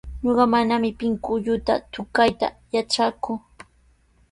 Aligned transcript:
Ñuqa 0.23 0.43
manami 0.53 0.89
pinkulluta 0.99 1.73
tukayta 1.93 2.47
yatraaku. 2.73 3.31